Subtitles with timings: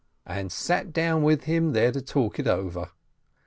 [0.25, 2.89] And sat down with him there to talk it over.